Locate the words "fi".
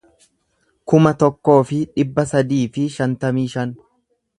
1.73-1.83, 2.79-2.91